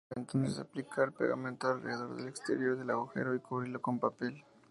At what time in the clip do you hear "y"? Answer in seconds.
3.35-3.39